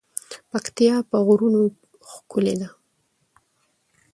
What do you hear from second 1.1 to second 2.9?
غرونو ښکلی ده.